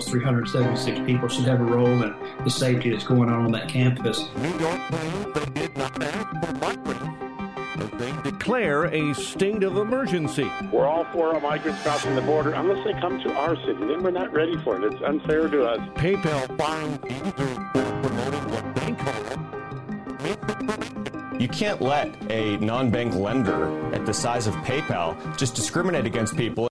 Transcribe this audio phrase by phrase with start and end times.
[0.00, 2.14] those 376 people should have a role in
[2.44, 4.28] the safety that's going on on that campus.
[4.36, 7.04] New York claims they did not ask for migrants
[7.76, 10.50] as they declare a state of emergency.
[10.72, 13.74] We're all for our migrants crossing the border unless they come to our city.
[13.74, 14.90] Then we're not ready for it.
[14.90, 15.78] It's unfair to us.
[15.96, 19.12] PayPal finds users for promoting what they call
[21.38, 26.38] You can't let a non bank lender at the size of PayPal just discriminate against
[26.38, 26.69] people.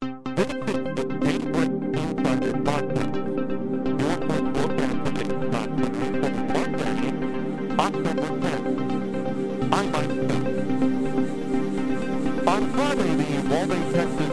[14.00, 14.29] Uvalde, Texas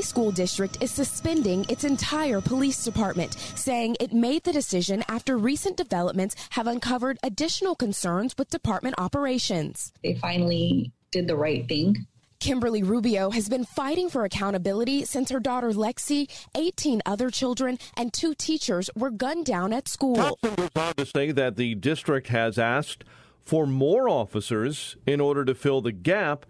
[0.00, 5.36] the School District is suspending its entire police department, saying it made the decision after
[5.36, 9.92] recent developments have uncovered additional concerns with department operations.
[10.02, 12.06] They finally did the right thing.
[12.38, 18.10] Kimberly Rubio has been fighting for accountability since her daughter Lexi, 18 other children, and
[18.10, 20.16] two teachers were gunned down at school.
[20.16, 23.04] Thompson goes on to say that the district has asked
[23.44, 26.46] for more officers in order to fill the gap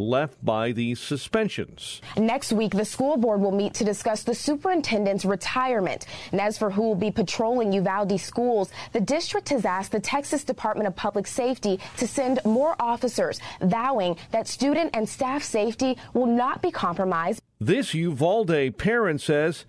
[0.00, 2.00] left by the suspensions.
[2.16, 6.06] Next week, the school board will meet to discuss the superintendent's retirement.
[6.32, 10.42] And as for who will be patrolling Uvalde schools, the district has asked the Texas
[10.42, 16.26] Department of Public Safety to send more officers, vowing that student and staff safety will
[16.26, 17.42] not be compromised.
[17.60, 19.66] This Uvalde parent says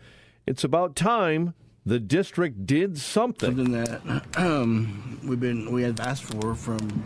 [0.48, 1.54] it's about time
[1.86, 3.56] the district did something.
[3.56, 7.04] Something that um, we've been we had asked for from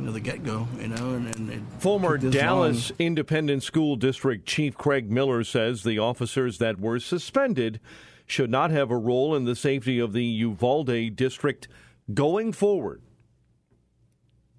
[0.00, 2.96] you know the get go, you know, and, and it Former Dallas long.
[2.98, 7.80] Independent School District Chief Craig Miller says the officers that were suspended
[8.26, 11.68] should not have a role in the safety of the Uvalde district
[12.14, 13.02] going forward.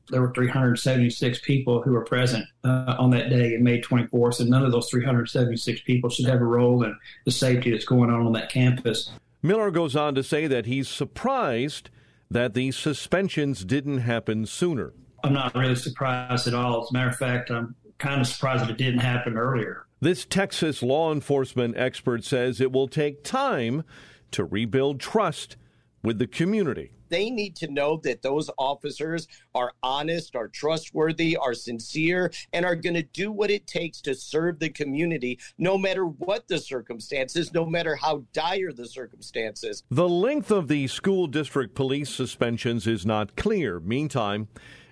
[0.10, 4.50] There were 376 people who were present uh, on that day in May 24th, and
[4.50, 8.28] none of those 376 people should have a role in the safety that's going on
[8.28, 9.12] on that campus.
[9.42, 11.90] Miller goes on to say that he's surprised
[12.30, 14.94] that the suspensions didn't happen sooner.
[15.24, 16.84] I'm not really surprised at all.
[16.84, 19.86] As a matter of fact, I'm kind of surprised that it didn't happen earlier.
[20.00, 23.84] This Texas law enforcement expert says it will take time
[24.32, 25.58] to rebuild trust
[26.04, 26.92] with the community.
[27.10, 32.76] They need to know that those officers are honest, are trustworthy, are sincere, and are
[32.76, 37.54] going to do what it takes to serve the community, no matter what the circumstances,
[37.54, 39.84] no matter how dire the circumstances.
[39.92, 43.82] The length of the school district police suspensions is not clear.
[43.82, 44.48] Meantime,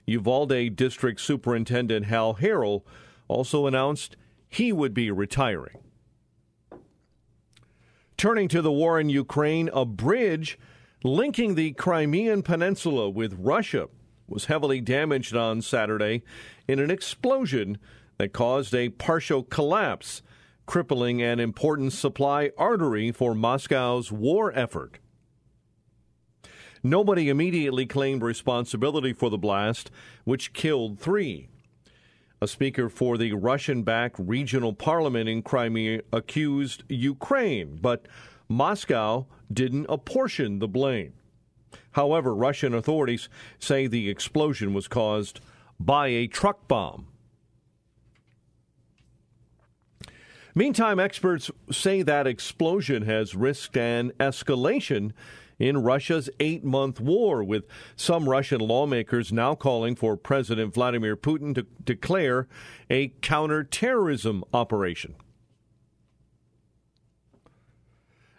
[0.09, 2.83] Uvalde District Superintendent Hal Harrell
[3.27, 4.15] also announced
[4.47, 5.77] he would be retiring.
[8.17, 10.59] Turning to the war in Ukraine, a bridge
[11.03, 13.87] linking the Crimean Peninsula with Russia
[14.27, 16.23] was heavily damaged on Saturday
[16.67, 17.77] in an explosion
[18.17, 20.21] that caused a partial collapse,
[20.65, 24.99] crippling an important supply artery for Moscow's war effort.
[26.83, 29.91] Nobody immediately claimed responsibility for the blast,
[30.23, 31.49] which killed three.
[32.41, 38.07] A speaker for the Russian backed regional parliament in Crimea accused Ukraine, but
[38.47, 41.13] Moscow didn't apportion the blame.
[41.91, 43.27] However, Russian authorities
[43.59, 45.41] say the explosion was caused
[45.79, 47.07] by a truck bomb.
[50.55, 55.11] Meantime, experts say that explosion has risked an escalation
[55.59, 57.65] in Russia's eight month war, with
[57.95, 62.47] some Russian lawmakers now calling for President Vladimir Putin to declare
[62.89, 65.15] a counterterrorism operation.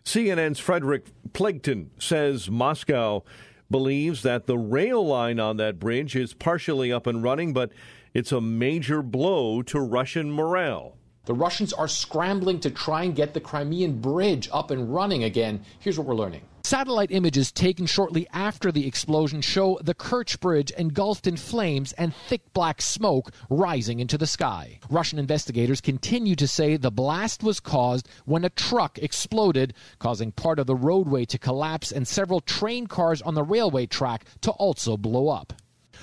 [0.05, 3.23] CNN's Frederik Pleitgen says Moscow
[3.71, 7.71] believes that the rail line on that bridge is partially up and running, but
[8.13, 10.97] it's a major blow to Russian morale.
[11.27, 15.63] The Russians are scrambling to try and get the Crimean bridge up and running again.
[15.79, 16.43] Here's what we're learning.
[16.65, 22.15] Satellite images taken shortly after the explosion show the Kerch Bridge engulfed in flames and
[22.15, 24.79] thick black smoke rising into the sky.
[24.89, 30.59] Russian investigators continue to say the blast was caused when a truck exploded, causing part
[30.59, 34.97] of the roadway to collapse and several train cars on the railway track to also
[34.97, 35.53] blow up.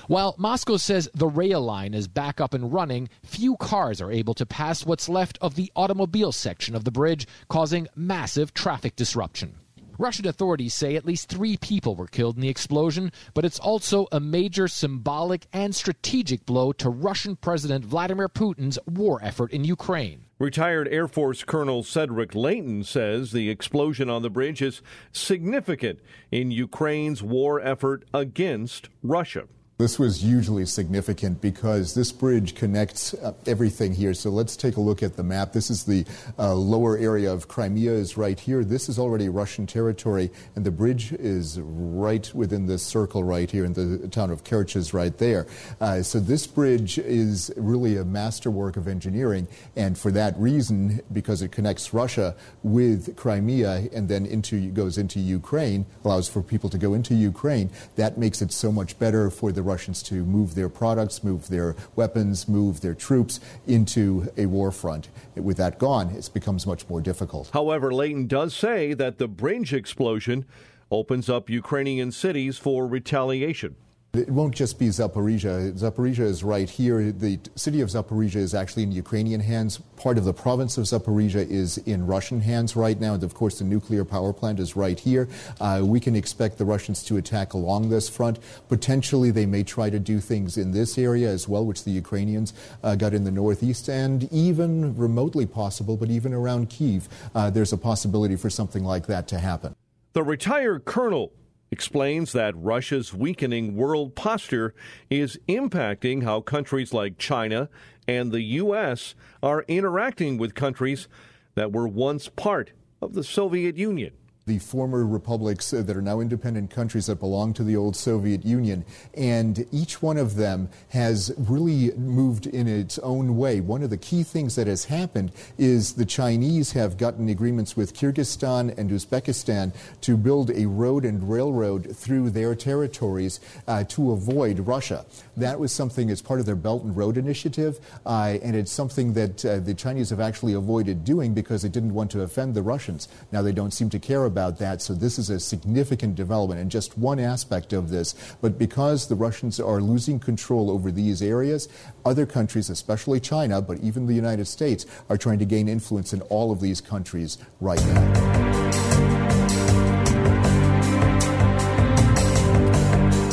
[0.07, 4.33] While Moscow says the rail line is back up and running, few cars are able
[4.35, 9.55] to pass what's left of the automobile section of the bridge, causing massive traffic disruption.
[9.99, 14.07] Russian authorities say at least three people were killed in the explosion, but it's also
[14.13, 20.23] a major symbolic and strategic blow to Russian President Vladimir Putin's war effort in Ukraine.
[20.39, 24.81] Retired Air Force Colonel Cedric Leighton says the explosion on the bridge is
[25.11, 25.99] significant
[26.31, 29.47] in Ukraine's war effort against Russia.
[29.79, 34.15] This was hugely significant because this bridge connects uh, everything here.
[34.15, 35.53] So let's take a look at the map.
[35.53, 36.03] This is the
[36.39, 38.63] uh, lower area of Crimea is right here.
[38.63, 43.65] This is already Russian territory, and the bridge is right within this circle right here,
[43.65, 45.45] and the town of Kerch is right there.
[45.79, 51.43] Uh, so this bridge is really a masterwork of engineering, and for that reason, because
[51.43, 56.79] it connects Russia with Crimea and then into goes into Ukraine, allows for people to
[56.79, 57.69] go into Ukraine.
[57.95, 61.75] That makes it so much better for the Russians to move their products, move their
[61.95, 65.09] weapons, move their troops into a war front.
[65.35, 67.49] With that gone, it becomes much more difficult.
[67.53, 70.45] However, Leighton does say that the bridge explosion
[70.89, 73.75] opens up Ukrainian cities for retaliation.
[74.17, 75.73] It won't just be Zaporizhia.
[75.73, 77.11] Zaporizhia is right here.
[77.11, 79.77] The city of Zaporizhia is actually in Ukrainian hands.
[79.95, 83.13] Part of the province of Zaporizhia is in Russian hands right now.
[83.13, 85.29] And of course, the nuclear power plant is right here.
[85.61, 88.39] Uh, we can expect the Russians to attack along this front.
[88.69, 92.53] Potentially, they may try to do things in this area as well, which the Ukrainians
[92.83, 97.73] uh, got in the northeast, and even remotely possible, but even around Kiev, uh, there's
[97.73, 99.75] a possibility for something like that to happen.
[100.13, 101.31] The retired colonel
[101.71, 104.73] explains that Russia's weakening world posture
[105.09, 107.69] is impacting how countries like China
[108.07, 109.15] and the U.S.
[109.43, 111.07] are interacting with countries
[111.55, 112.71] that were once part
[113.01, 114.13] of the Soviet Union
[114.47, 118.85] the former republics that are now independent countries that belong to the old Soviet Union.
[119.13, 123.59] And each one of them has really moved in its own way.
[123.59, 127.93] One of the key things that has happened is the Chinese have gotten agreements with
[127.93, 134.59] Kyrgyzstan and Uzbekistan to build a road and railroad through their territories uh, to avoid
[134.59, 135.05] Russia.
[135.35, 139.13] That was something as part of their Belt and Road Initiative, uh, and it's something
[139.13, 142.61] that uh, the Chinese have actually avoided doing because they didn't want to offend the
[142.61, 143.09] Russians.
[143.33, 144.83] Now they don't seem to care about about that.
[144.83, 148.13] So this is a significant development and just one aspect of this.
[148.39, 151.67] But because the Russians are losing control over these areas,
[152.05, 156.21] other countries, especially China, but even the United States, are trying to gain influence in
[156.21, 158.27] all of these countries right now.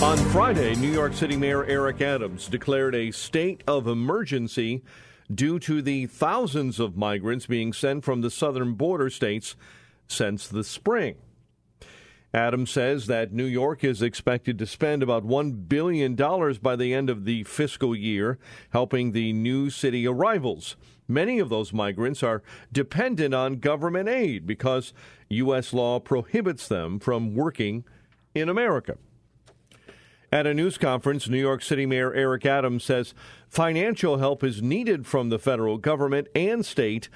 [0.03, 4.83] On Friday, New York City Mayor Eric Adams declared a state of emergency
[5.35, 9.55] due to the thousands of migrants being sent from the southern border states
[10.09, 11.17] since the spring.
[12.35, 17.09] Adams says that New York is expected to spend about $1 billion by the end
[17.09, 18.39] of the fiscal year
[18.71, 20.75] helping the new city arrivals.
[21.07, 22.43] Many of those migrants are
[22.73, 24.93] dependent on government aid because
[25.29, 25.73] U.S.
[25.73, 27.85] law prohibits them from working
[28.35, 28.97] in America.
[30.33, 33.15] At a news conference, New York City Mayor Eric Adams says
[33.49, 37.09] financial help is needed from the federal government and state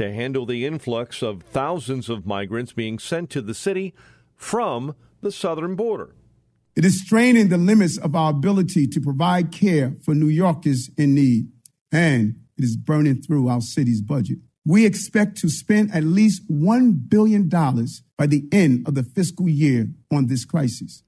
[0.00, 3.92] to handle the influx of thousands of migrants being sent to the city
[4.34, 6.14] from the southern border.
[6.74, 11.14] It is straining the limits of our ability to provide care for New Yorkers in
[11.14, 11.52] need,
[11.92, 14.38] and it is burning through our city's budget.
[14.64, 19.88] We expect to spend at least $1 billion by the end of the fiscal year
[20.10, 21.02] on this crisis.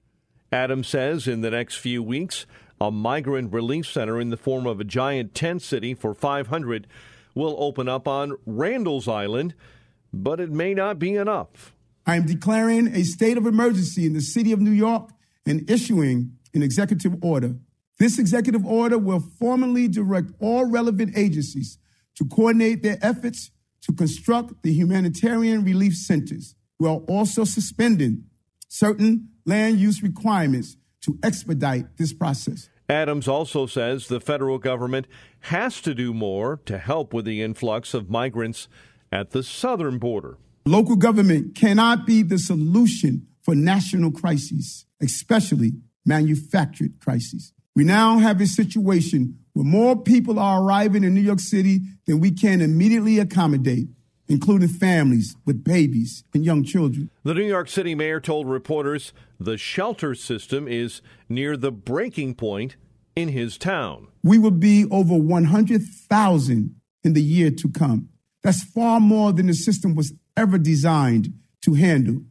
[0.53, 2.45] Adams says in the next few weeks,
[2.79, 6.87] a migrant relief center in the form of a giant tent city for 500
[7.35, 9.55] will open up on Randall's Island,
[10.13, 11.75] but it may not be enough.
[12.07, 15.11] I am declaring a state of emergency in the city of New York
[15.47, 17.57] and issuing an executive order.
[17.99, 21.79] This executive order will formally direct all relevant agencies
[22.17, 23.51] to coordinate their efforts
[23.83, 28.25] to construct the humanitarian relief centers while also suspending
[28.69, 32.69] certain land use requirements to expedite this process.
[32.93, 35.07] Adams also says the federal government
[35.41, 38.69] has to do more to help with the influx of migrants
[39.11, 40.37] at the southern border.
[40.67, 45.73] Local government cannot be the solution for national crises, especially
[46.05, 47.53] manufactured crises.
[47.75, 52.21] We now have a situation where more people are arriving in New York City than
[52.21, 53.89] we can immediately accommodate,
[54.33, 57.11] including families with babies and young children.
[57.23, 62.77] The New York City mayor told reporters the shelter system is near the breaking point
[63.15, 64.09] in his town.
[64.23, 66.75] We will be over 100,000
[67.05, 68.09] in the year to come.
[68.43, 72.23] That's far more than the system was ever designed to handle.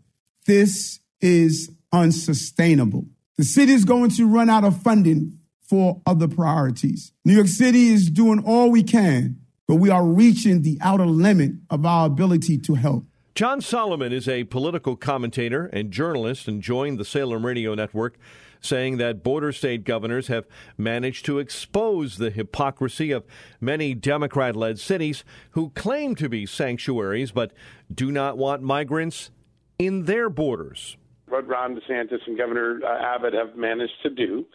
[0.47, 3.05] This is unsustainable.
[3.37, 7.13] The city is going to run out of funding for other priorities.
[7.23, 9.39] New York City is doing all we can,
[9.71, 13.05] but we are reaching the outer limit of our ability to help.
[13.35, 18.17] John Solomon is a political commentator and journalist and joined the Salem Radio Network
[18.59, 20.45] saying that border state governors have
[20.77, 23.23] managed to expose the hypocrisy of
[23.61, 27.53] many Democrat led cities who claim to be sanctuaries but
[27.89, 29.31] do not want migrants
[29.79, 30.97] in their borders.
[31.29, 34.45] What Ron DeSantis and Governor uh, Abbott have managed to do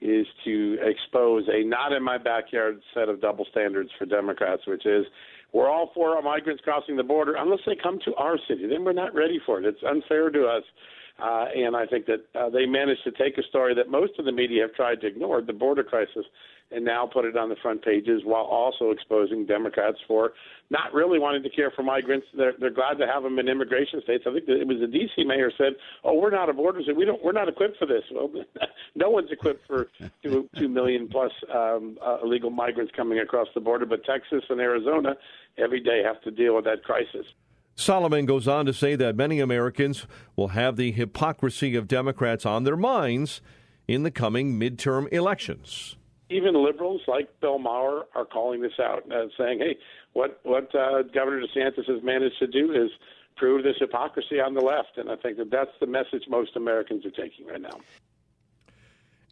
[0.00, 4.84] is to expose a not in my backyard set of double standards for Democrats, which
[4.86, 5.06] is
[5.52, 8.66] we're all for our migrants crossing the border unless they come to our city.
[8.66, 9.64] Then we're not ready for it.
[9.64, 10.64] It's unfair to us.
[11.18, 14.26] Uh, and I think that uh, they managed to take a story that most of
[14.26, 16.26] the media have tried to ignore, the border crisis,
[16.70, 20.32] and now put it on the front pages while also exposing Democrats for
[20.68, 22.26] not really wanting to care for migrants.
[22.36, 24.24] They're, they're glad to have them in immigration states.
[24.26, 25.24] I think it was the D.C.
[25.24, 26.96] mayor said, "Oh, we're not a border state.
[26.96, 27.22] We don't.
[27.24, 28.30] We're not equipped for this." Well,
[28.94, 29.88] no one's equipped for
[30.22, 34.60] two, two million plus um, uh, illegal migrants coming across the border, but Texas and
[34.60, 35.14] Arizona
[35.56, 37.26] every day have to deal with that crisis.
[37.76, 42.64] Solomon goes on to say that many Americans will have the hypocrisy of Democrats on
[42.64, 43.42] their minds
[43.86, 45.96] in the coming midterm elections.
[46.30, 49.76] Even liberals like Bill Maher are calling this out and saying, "Hey,
[50.14, 52.90] what what uh, Governor DeSantis has managed to do is
[53.36, 57.04] prove this hypocrisy on the left." And I think that that's the message most Americans
[57.06, 57.78] are taking right now.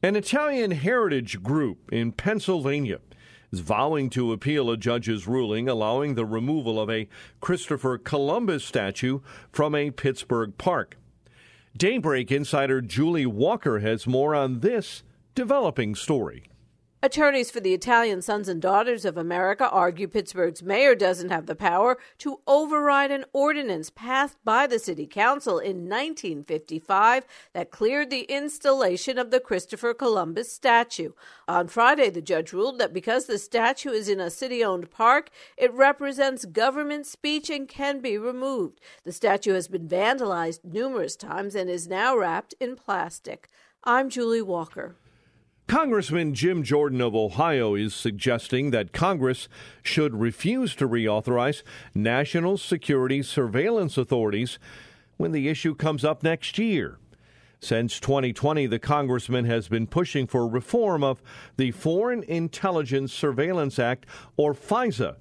[0.02, 3.00] An Italian heritage group in Pennsylvania
[3.54, 7.08] is vowing to appeal a judge's ruling allowing the removal of a
[7.40, 9.20] Christopher Columbus statue
[9.52, 10.96] from a Pittsburgh park.
[11.76, 15.04] Daybreak insider Julie Walker has more on this
[15.36, 16.50] developing story.
[17.04, 21.54] Attorneys for the Italian Sons and Daughters of America argue Pittsburgh's mayor doesn't have the
[21.54, 28.22] power to override an ordinance passed by the city council in 1955 that cleared the
[28.22, 31.12] installation of the Christopher Columbus statue.
[31.46, 35.28] On Friday, the judge ruled that because the statue is in a city owned park,
[35.58, 38.80] it represents government speech and can be removed.
[39.02, 43.50] The statue has been vandalized numerous times and is now wrapped in plastic.
[43.84, 44.96] I'm Julie Walker.
[45.66, 49.48] Congressman Jim Jordan of Ohio is suggesting that Congress
[49.82, 51.62] should refuse to reauthorize
[51.94, 54.58] national security surveillance authorities
[55.16, 56.98] when the issue comes up next year.
[57.60, 61.22] Since 2020, the congressman has been pushing for reform of
[61.56, 64.04] the Foreign Intelligence Surveillance Act,
[64.36, 65.16] or FISA,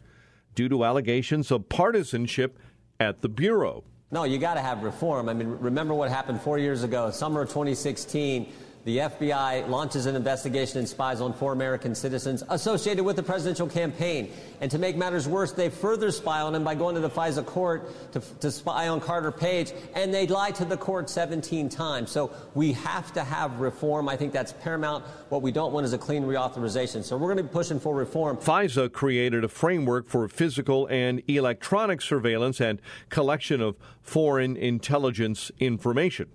[0.56, 2.60] due to allegations of partisanship
[3.00, 3.86] at the Bureau.
[4.12, 5.30] No, you got to have reform.
[5.30, 8.52] I mean, remember what happened four years ago, summer of 2016
[8.86, 13.68] the FBI launches an investigation and spies on four American citizens associated with the presidential
[13.68, 14.30] campaign.
[14.60, 17.46] And to make matters worse, they further spy on him by going to the FISA
[17.46, 22.12] court to, to spy on Carter Page, and they lie to the court 17 times.
[22.12, 24.10] So we have to have reform.
[24.10, 25.06] I think that's paramount.
[25.30, 27.04] What we don't want is a clean reauthorization.
[27.04, 28.36] So we're going to be pushing for reform.
[28.38, 36.30] FISA created a framework for physical and electronic surveillance and collection of foreign intelligence information.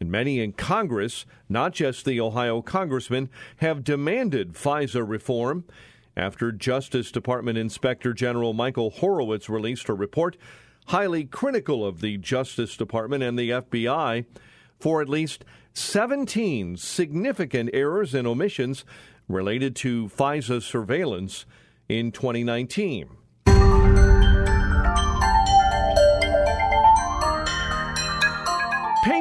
[0.00, 3.28] And many in Congress, not just the Ohio congressmen,
[3.58, 5.64] have demanded FISA reform
[6.16, 10.36] after Justice Department Inspector General Michael Horowitz released a report
[10.86, 14.26] highly critical of the Justice Department and the FBI
[14.78, 18.84] for at least 17 significant errors and omissions
[19.28, 21.46] related to FISA surveillance
[21.88, 23.08] in 2019.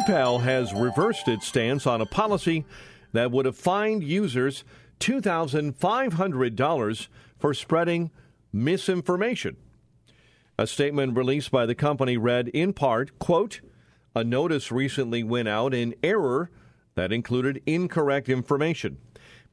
[0.04, 2.66] PayPal has reversed its stance on a policy
[3.14, 4.66] that would have fined users
[5.00, 7.08] $2,500
[7.40, 8.12] for spreading
[8.52, 9.56] misinformation.
[10.58, 13.62] A statement released by the company read in part, quote,
[14.14, 16.52] a notice recently went out in error
[16.96, 18.98] that included incorrect information.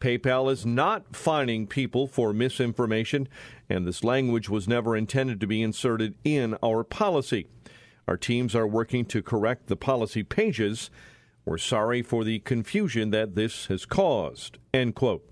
[0.01, 3.29] PayPal is not fining people for misinformation,
[3.69, 7.47] and this language was never intended to be inserted in our policy.
[8.11, 10.91] Our teams are working to correct the policy pages.
[11.45, 14.59] We're sorry for the confusion that this has caused.
[14.75, 15.31] End quote.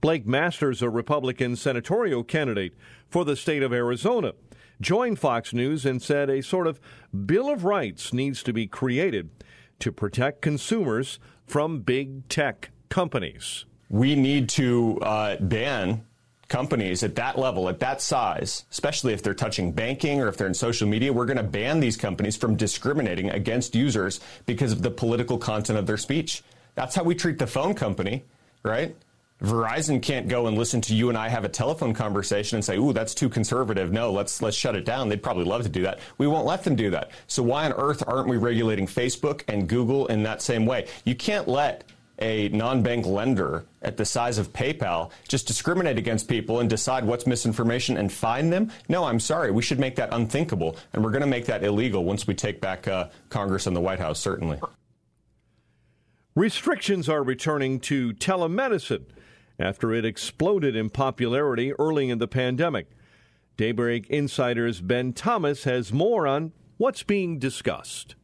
[0.00, 2.74] Blake Masters, a Republican senatorial candidate
[3.08, 4.34] for the state of Arizona,
[4.80, 6.78] joined Fox News and said a sort of
[7.26, 9.30] Bill of Rights needs to be created
[9.80, 11.18] to protect consumers
[11.48, 13.64] from big tech companies.
[13.88, 16.04] we need to uh, ban
[16.48, 20.46] companies at that level, at that size, especially if they're touching banking or if they're
[20.46, 24.82] in social media, we're going to ban these companies from discriminating against users because of
[24.82, 26.42] the political content of their speech.
[26.74, 28.24] That's how we treat the phone company,
[28.62, 28.94] right?
[29.42, 32.78] Verizon can't go and listen to you and I have a telephone conversation and say,
[32.78, 33.92] "Ooh, that's too conservative.
[33.92, 35.98] No, let's let's shut it down." They'd probably love to do that.
[36.16, 37.10] We won't let them do that.
[37.26, 40.86] So why on earth aren't we regulating Facebook and Google in that same way?
[41.04, 41.84] You can't let
[42.18, 47.26] a non-bank lender at the size of PayPal just discriminate against people and decide what's
[47.26, 48.70] misinformation and fine them?
[48.88, 49.50] No, I'm sorry.
[49.50, 52.60] We should make that unthinkable, and we're going to make that illegal once we take
[52.60, 54.58] back uh, Congress and the White House, certainly.
[56.34, 59.04] Restrictions are returning to telemedicine
[59.58, 62.90] after it exploded in popularity early in the pandemic.
[63.56, 68.14] Daybreak Insider's Ben Thomas has more on what's being discussed.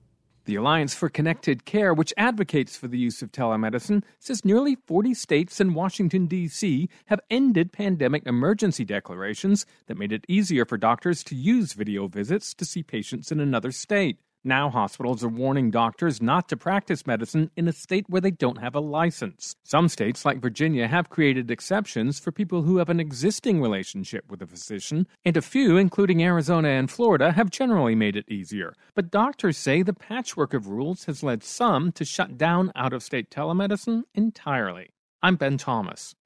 [0.44, 5.14] The Alliance for Connected Care, which advocates for the use of telemedicine, says nearly 40
[5.14, 6.88] states and Washington, D.C.
[7.06, 12.54] have ended pandemic emergency declarations that made it easier for doctors to use video visits
[12.54, 14.18] to see patients in another state.
[14.44, 18.58] Now, hospitals are warning doctors not to practice medicine in a state where they don't
[18.58, 19.54] have a license.
[19.62, 24.42] Some states, like Virginia, have created exceptions for people who have an existing relationship with
[24.42, 28.74] a physician, and a few, including Arizona and Florida, have generally made it easier.
[28.96, 33.04] But doctors say the patchwork of rules has led some to shut down out of
[33.04, 34.88] state telemedicine entirely.
[35.22, 36.16] I'm Ben Thomas.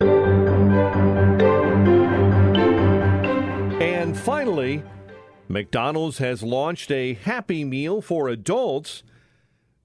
[3.79, 4.83] And finally,
[5.49, 9.05] McDonald's has launched a Happy Meal for adults,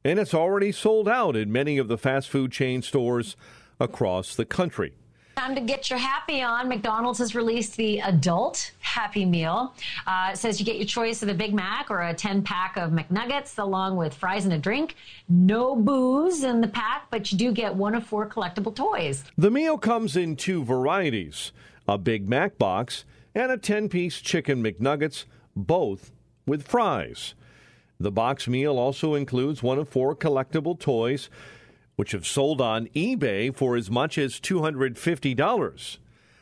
[0.03, 3.35] and it's already sold out in many of the fast food chain stores
[3.79, 4.93] across the country.
[5.37, 6.67] Time to get your happy on.
[6.67, 9.73] McDonald's has released the adult Happy Meal.
[10.05, 12.75] Uh, it says you get your choice of a Big Mac or a 10 pack
[12.77, 14.95] of McNuggets along with fries and a drink.
[15.29, 19.23] No booze in the pack, but you do get one of four collectible toys.
[19.37, 21.51] The meal comes in two varieties
[21.87, 25.25] a Big Mac box and a 10 piece chicken McNuggets
[25.67, 26.11] both
[26.45, 27.33] with fries.
[27.99, 31.29] The box meal also includes one of four collectible toys,
[31.95, 35.97] which have sold on eBay for as much as $250.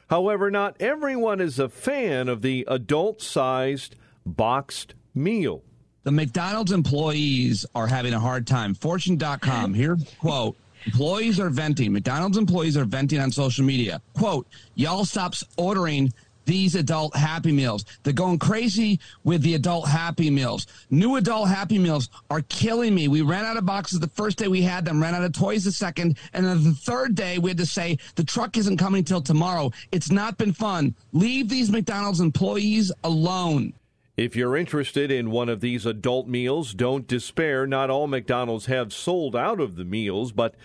[0.10, 5.64] However, not everyone is a fan of the adult sized boxed meal.
[6.04, 8.74] The McDonald's employees are having a hard time.
[8.74, 11.92] Fortune.com, here, quote, employees are venting.
[11.92, 14.02] McDonald's employees are venting on social media.
[14.14, 16.14] Quote, y'all stops ordering
[16.50, 17.86] these adult Happy Meals.
[18.02, 20.66] They're going crazy with the adult Happy Meals.
[20.90, 23.08] New adult Happy Meals are killing me.
[23.08, 25.64] We ran out of boxes the first day we had them, ran out of toys
[25.64, 29.04] the second, and then the third day we had to say the truck isn't coming
[29.04, 29.72] till tomorrow.
[29.92, 30.96] It's not been fun.
[31.14, 33.74] Leave these McDonald's employees alone.
[34.18, 37.68] If you're interested in one of these adult meals, don't despair.
[37.68, 40.56] Not all McDonald's have sold out of the meals, but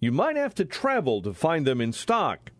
[0.00, 2.52] you might have to travel to find them in stock.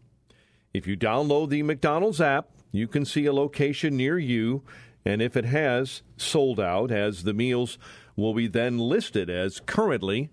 [0.74, 4.62] If you download the McDonald's app, you can see a location near you,
[5.04, 7.78] and if it has sold out, as the meals
[8.16, 10.30] will be then listed as currently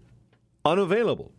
[0.65, 1.32] unavailable.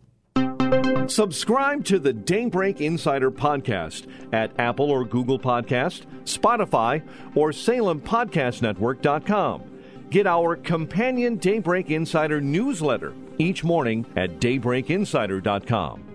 [1.07, 7.03] Subscribe to the Daybreak Insider podcast at Apple or Google Podcast, Spotify,
[7.35, 9.61] or SalemPodcastNetwork.com.
[10.09, 16.14] Get our companion Daybreak Insider newsletter each morning at DaybreakInsider.com.